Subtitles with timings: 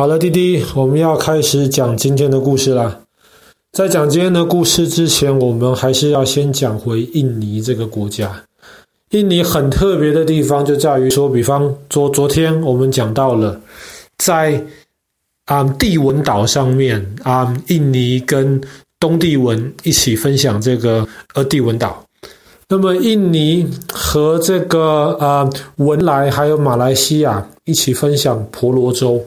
[0.00, 3.00] 好了，弟弟，我们要开始讲今天的故事了。
[3.70, 8.42] 在讲今天的故事之前，我们还是要先讲回印尼这个国家。
[9.10, 13.60] 印尼很特别的地方就在于说，比方昨昨天我们讲到了，
[14.16, 14.64] 在
[15.44, 18.58] 啊帝汶岛上面啊，印尼跟
[18.98, 22.02] 东帝汶一起分享这个呃帝汶岛。
[22.68, 25.46] 那么印尼和这个啊
[25.76, 29.22] 文莱还有马来西亚一起分享婆罗洲。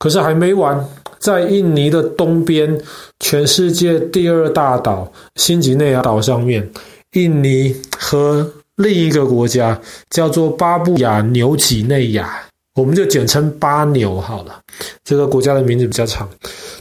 [0.00, 0.82] 可是还没完，
[1.18, 2.80] 在印尼的东边，
[3.20, 6.66] 全世界第二大岛新几内亚岛上面，
[7.12, 12.40] 印尼和另一个国家叫做巴布亚纽几内亚，
[12.76, 14.58] 我们就简称巴纽好了。
[15.04, 16.26] 这个国家的名字比较长，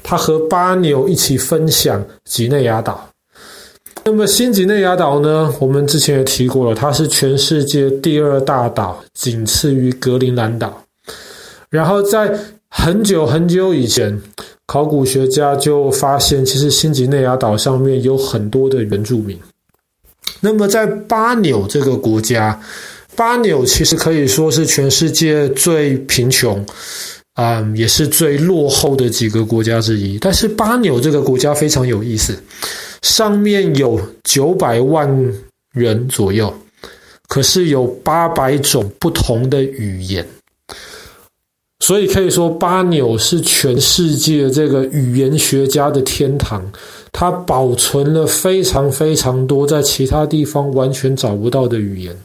[0.02, 3.06] 它和巴纽一起分享几内亚岛。
[4.06, 5.54] 那么新几内亚岛呢？
[5.60, 10.82] 我们之前也提过了，它是全世界第二大岛，仅次于格陵兰岛。
[11.70, 14.22] 然后在很久很久以前，
[14.68, 19.38] 考古学家就发现，其实新几内亚岛上面有很多的原住民。
[20.40, 22.58] 那么，在巴纽这个国家，
[23.16, 26.64] 巴纽其实可以说是全世界最贫穷，
[27.34, 30.18] 啊、嗯，也是最落后的几个国家之一。
[30.20, 32.38] 但是，巴纽这个国家非常有意思，
[33.02, 35.10] 上面有九百万
[35.74, 36.54] 人左右，
[37.28, 40.26] 可是有八百种不同的语言。
[41.80, 46.62] 所以可以说，巴纽是全世界这个语言学家的天堂。
[47.12, 52.16] 它保存了非常非常多在其他地方完全找不到的语言。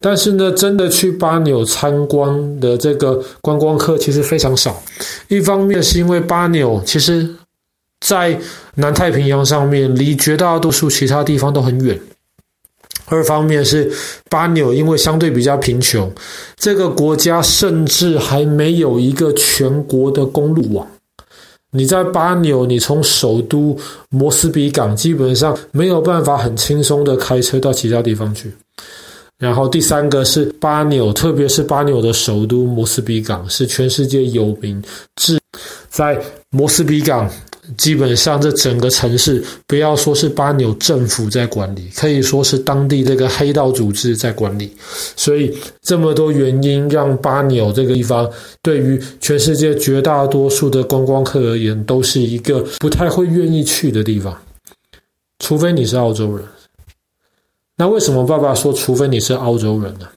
[0.00, 4.82] 但是呢，真的去巴纽参观的这个观光客其实非常少。
[5.28, 7.26] 一方面是因为巴纽其实，
[8.04, 8.36] 在
[8.74, 11.98] 南太平洋上面，离绝大多数其他地方都很远。
[13.14, 13.90] 二方面是
[14.30, 16.10] 巴纽，因为相对比较贫穷，
[16.56, 20.86] 这个国家甚至还没有一个全国的公路网。
[21.70, 23.78] 你在巴纽，你从首都
[24.10, 28.52] 摩斯比港基本上没有办法很轻松的开车到其他地方去。
[29.38, 34.82] 然后第三个是巴纽，特别是巴纽的首都摩斯比港是全世界有名，
[35.16, 35.38] 至
[35.88, 37.28] 在摩斯比港。
[37.76, 44.76] 基本上，这整个城市不要说是巴纽政府在管理，可以说是当地这个黑道组织在管理。
[45.16, 48.28] 所以，这么多原因让巴纽这个地方
[48.62, 54.36] 对于全世界绝大多数的观光客而言，都是一个不太会愿意去的地方。
[55.38, 56.44] 除非你是澳洲人。
[57.76, 60.08] 那为什么爸爸说除非你是澳洲人呢？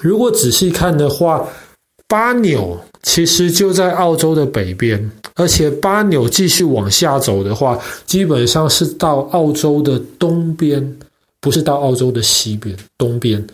[0.00, 1.48] 如果仔细看的话，
[2.08, 5.08] 巴纽其实就在澳洲的北边。
[5.36, 10.96] 而且巴纽继续往下走的话，基本上是到澳洲的东边，
[11.40, 13.46] 不是到澳洲的西边，东边。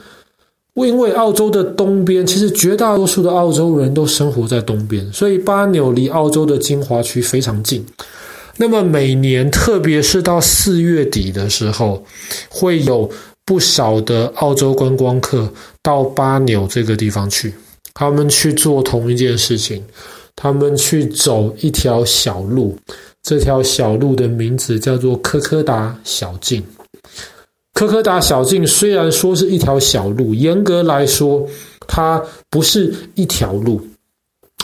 [0.74, 7.84] 因为澳洲的东边，其实绝大多数的澳洲人都生活在东边，所以巴纽离澳洲的精华区非常近。
[8.56, 12.02] 那么每年，特别是到四月底的时候，
[12.48, 13.10] 会有
[13.44, 17.52] 不少的澳洲观光客到巴纽这个地方去，
[17.92, 19.82] 他们去做同一件事情。
[20.36, 22.76] 他们去走一条小路，
[23.22, 26.62] 这条小路的名字叫做科科达小径。
[27.74, 31.46] 科科达小径虽然说是一条小路，严格来说，
[31.86, 33.80] 它不是一条路，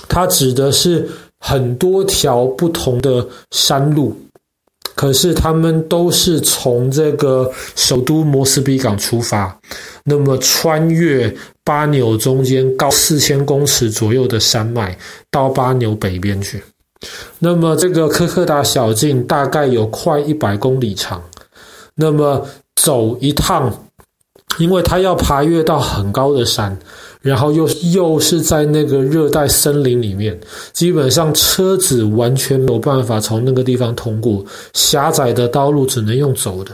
[0.08, 1.08] 它指的是
[1.38, 4.14] 很多条不同的山路。
[4.98, 9.56] 可是他们都是从这个首都摩斯比港出发，
[10.02, 11.32] 那么穿越
[11.62, 14.98] 巴纽中间高四千公尺左右的山脉，
[15.30, 16.60] 到巴纽北边去。
[17.38, 21.22] 那么这个科克达小径大概有快一百公里长，
[21.94, 22.44] 那么
[22.74, 23.72] 走一趟，
[24.58, 26.76] 因为它要爬越到很高的山。
[27.20, 30.38] 然后又又是在那个热带森林里面，
[30.72, 36.70] 基本上车子完全没有办法从那个地方通过，狭窄的道路只能用走的。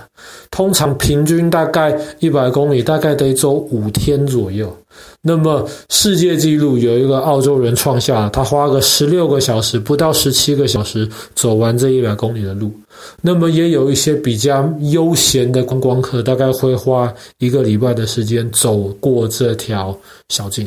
[0.50, 4.76] 通常平均大概一百公里，大概得走五天左右。
[5.22, 12.70] 那么世界纪录有一个澳洲人创下，他花个十六个小时，不到十七个小时走完这一百公里的路。
[13.20, 19.98] 那么也有一些比较悠闲的观光客，大概会花一个礼拜的时间走过这条
[20.28, 20.66] 小径。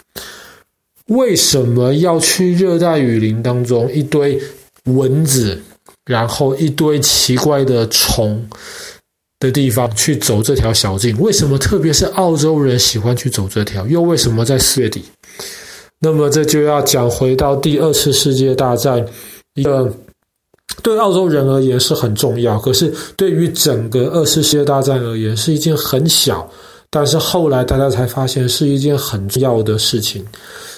[1.07, 4.39] 为什么要去热带雨林当中一堆
[4.85, 5.57] 蚊子，
[6.06, 8.45] 然后一堆奇怪的虫
[9.39, 11.18] 的地方去走这条小径？
[11.19, 13.86] 为什么特别是澳洲人喜欢去走这条？
[13.88, 15.04] 又为什么在四月底？
[16.00, 19.06] 那么这就要讲回到第二次世界大战
[19.56, 19.92] 一个。
[20.84, 26.48] 对澳洲人而言是很重要，可是对于整个二次世界大战而言是一件很小，
[26.90, 30.24] 但是后来大家才发现是一件很重要的事情，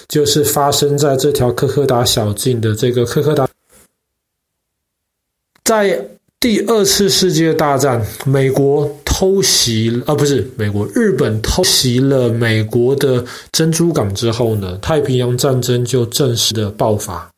[0.08, 3.46] 就是发生在这条科科达小径的这个科科达，
[5.64, 6.02] 在
[6.40, 13.22] 第二次世界大战，美国偷袭，啊，不是美国，日本偷袭了美国的
[13.52, 17.30] 珍珠港之后呢，太平洋战争就正式的爆发。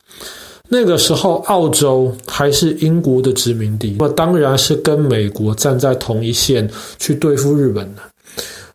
[0.69, 6.71] 那个时候，澳洲还是英国的殖民地，那当然是跟美国站在同一线
[7.01, 8.03] 去对付日本的。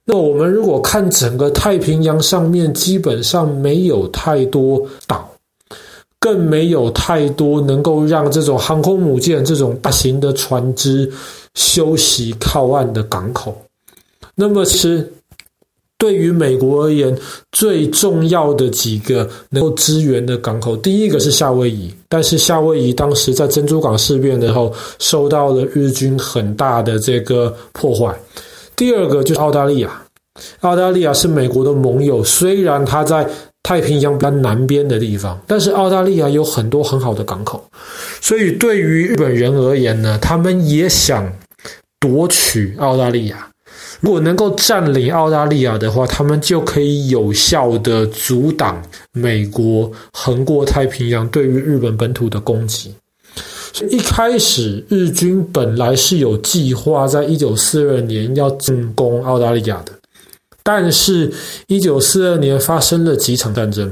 [0.03, 5.31] 那我们如果看整个太平洋上面，基本上没有太多岛，
[6.19, 11.11] 更没有太多能够让这种航空母舰、这种大型的船只
[11.55, 13.59] 休息靠岸的港口。
[14.35, 15.11] 那么是。
[15.99, 17.17] 对于美国而言，
[17.53, 28.15] 最重要的几个能够支援的港口，第一个是夏威夷，但是夏威夷当时在珍珠港事变的时候受到了日军很大的这个破坏。
[28.75, 29.99] 第二个就是澳大利亚，
[30.59, 33.27] 澳大利亚是美国的盟友，虽然它在
[33.67, 37.61] 太平洋比较南边的地方，但是澳大利亚有很多很好的港口，
[38.21, 41.29] 所以对于日本人而言呢，他们也想
[41.99, 43.45] 夺取澳大利亚。
[43.99, 48.81] 如果能够占领澳大利亚的话，他们就可以有效地阻挡
[49.11, 52.95] 美国横过太平洋对于日本本土的攻击。
[53.73, 59.91] 所以一开始，日军本来是有计划在一九四二年要进攻澳大利亚的，
[60.67, 61.31] 但是，
[61.67, 63.89] 一九四二年发生了几场战争。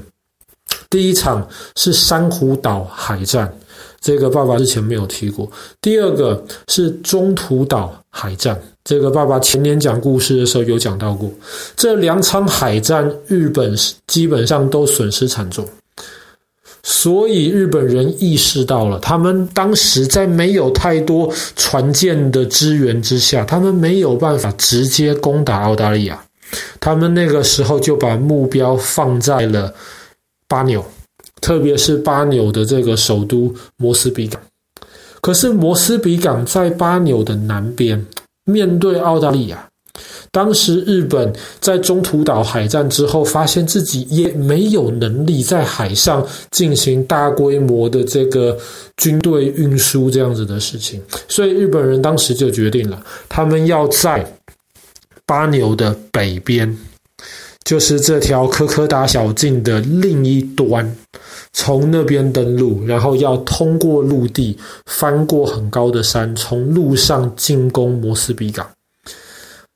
[0.89, 3.50] 第一场是珊瑚岛海战，
[4.01, 5.50] 这个爸爸之前没有提过。
[5.80, 8.62] 第二个是中途岛海战。
[8.83, 11.31] 这个爸爸前年讲故事的时候有讲到过，
[11.77, 13.74] 这两场海战，日本
[14.06, 15.66] 基本上都损失惨重，
[16.83, 26.22] 所以日本人意识到了，他们当时在没有太多船舰的支援之下，他们没有办法直接攻打澳大利亚，
[26.80, 29.74] 他们那个时候就把目标放在了
[30.48, 30.86] 巴纽，
[31.42, 34.42] 特别是巴纽的这个首都摩斯比港。
[35.22, 38.06] 可是摩斯比港在巴纽的南边。
[38.48, 39.68] 面对澳大利亚，
[40.30, 48.56] 当时日本在中途岛海战之后，发现自己也没有能力在海上进行大规模的这个
[48.98, 54.24] 军队运输这样子的事情，所以日本人当时就决定了，他们要在
[55.25, 56.77] 巴纽的北边，
[57.63, 60.95] 就是这条科科达小径的另一端。
[61.57, 68.69] 从那边登陆，然后要通过陆地，翻过很高的山，从陆上进攻摩斯比港。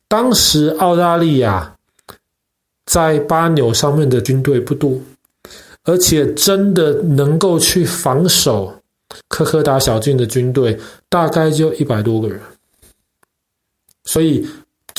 [0.10, 1.74] 当时澳大利亚
[2.86, 5.00] 在巴纽上面的军队不多，
[5.86, 8.81] 而且真的能够去防守
[9.30, 12.42] 科科达小径的军队大概就一百多个人，
[14.04, 14.46] 所以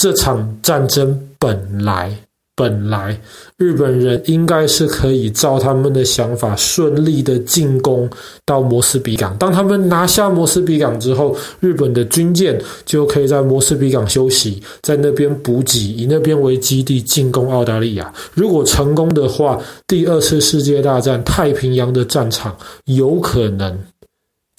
[0.01, 2.11] 这场战争本来。
[2.57, 3.19] 本来
[3.57, 8.07] 日本人应该是可以照他们的想法顺利的进攻
[8.45, 9.35] 到摩斯比港。
[9.39, 18.13] 当他们拿下摩斯比港之后，日本的军舰就可以在摩斯比港休息，在那边补给，以那边为基地进攻澳大利亚。
[18.35, 22.55] 如果成功的话，第二次世界大战太平洋的战场
[22.85, 23.79] 有可能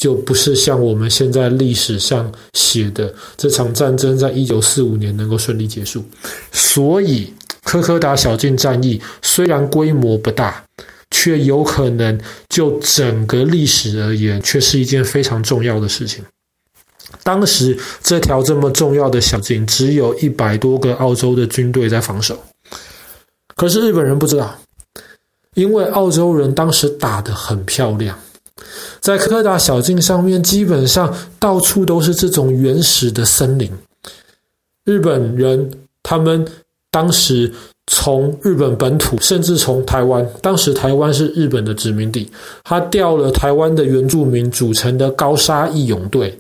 [0.02, 6.04] 就不是像我们现在历史上写的这场战争在一九四五年能够顺利结束。
[6.52, 7.32] 所以。
[7.64, 10.66] 科科达小径战役虽然规模不大，
[11.12, 12.20] 却有可能
[12.50, 16.26] 就整个历史而言，却是一件非常重要的事情。
[17.22, 22.44] 当时这条这么重要的小径，只有一百多个澳洲的军队在防守，
[23.56, 24.60] 可是日本人不知道，
[25.54, 28.18] 因为澳洲人当时打得很漂亮，
[29.00, 33.72] 在科达小径上面，基本上到处都是这种原始的森林。
[34.86, 35.72] 日本人
[36.04, 36.46] 他们。
[36.94, 37.50] 当时
[37.88, 42.30] 从日本本土，甚至从台湾，当时台湾是日本的殖民地，
[42.66, 46.38] 他调了台湾的原住民组成的高沙义勇队，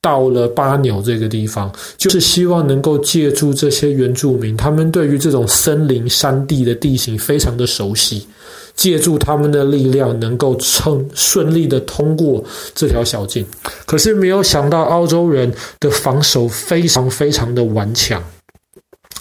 [0.00, 8.26] 到了巴纽这个地方，就是希望能够借助这些原住民，他们对于这种森林山地的地形非常的熟悉，
[8.74, 12.42] 借助他们的力量，能够趁顺利的通过
[12.74, 13.46] 这条小径。
[13.86, 18.22] 可是没有想到，澳洲人的防守非常非常的顽强。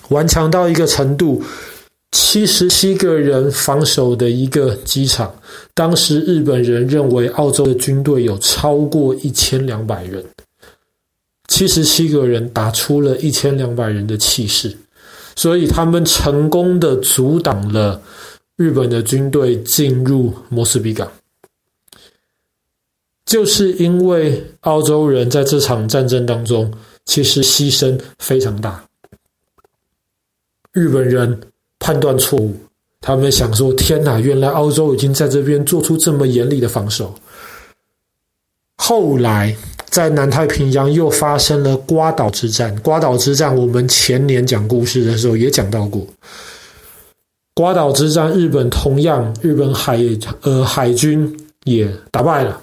[0.10, 1.43] 顽强到一个程度，
[2.12, 5.34] 七十七个人防守的一个机场，
[5.74, 10.24] 当时日本人认为澳洲的军队有超过一千两百人，
[11.48, 14.75] 七十七个人打出了一千两百人的气势，
[15.36, 18.01] 所以他们成功的阻挡了
[18.62, 21.12] 日本的军队进入摩斯比港，
[23.25, 26.72] 就是因为澳洲人在这场战争当中
[27.06, 28.86] 其实牺牲非常大。
[30.74, 31.41] 日本人
[31.80, 32.56] 判断错误，
[33.00, 37.15] 他们想说：“天哪，原来澳洲已经在这边做出这么严厉的防守。”
[38.77, 39.58] 后来
[39.89, 42.80] 在南太平洋又发生了瓜岛之战。
[42.82, 46.06] 瓜岛之战，我们前年讲故事的时候也讲到过。
[47.53, 50.00] 瓜岛之战，日本同样，日本海
[50.41, 51.31] 呃海军
[51.65, 52.62] 也打败了。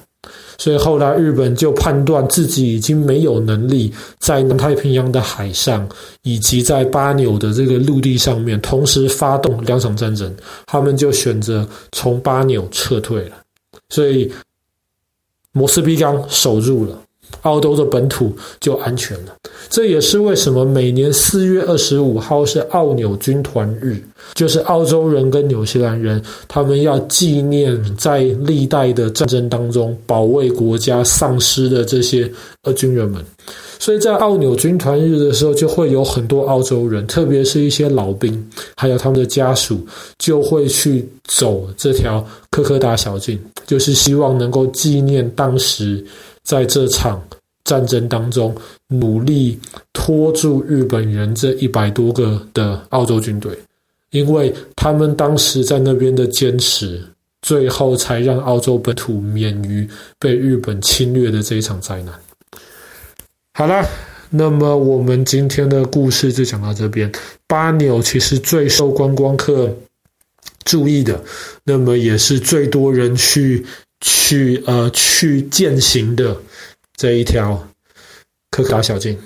[0.60, 5.88] 所以后来日本就判断自己已经没有能力在南太平洋的海上
[6.22, 10.34] 以及在巴纽的这个陆地上面同时发动两场战争，
[10.66, 13.36] 他们就选择从巴纽撤退了。
[13.90, 14.30] 所以
[15.52, 17.00] 摩斯比港守住了。
[17.48, 19.34] 澳洲的本土就安全了，
[19.70, 23.96] 这也是为什么每年四月二十五号是澳纽军团日，
[24.34, 32.30] 就是澳洲人跟纽西兰人他们要纪念在历代的战争当中保卫国家丧失的这些
[32.64, 33.24] 呃军人们，
[33.78, 39.80] 所以在澳纽军团日的时候，就会有很多澳洲人，特别是一些老兵，还有他们的家属，
[40.18, 46.04] 就会去走这条科科达小径，就是希望能够纪念当时。
[46.44, 47.22] 在这场
[47.68, 48.56] 战争当中，
[48.86, 49.60] 努力
[49.92, 53.52] 拖住日本人这一百多个的澳洲军队，
[54.10, 56.98] 因为他们当时在那边的坚持，
[57.42, 59.86] 最后才让澳洲本土免于
[60.18, 62.14] 被日本侵略的这一场灾难。
[63.52, 63.86] 好了，
[64.30, 67.12] 那么我们今天的故事就讲到这边。
[67.46, 69.70] 巴纽其实最受观光客
[70.64, 71.22] 注意的，
[71.64, 73.66] 那么也是最多人去。
[74.00, 76.36] 去呃去践行的
[76.98, 77.64] 这一条
[78.50, 79.16] 可卡小径。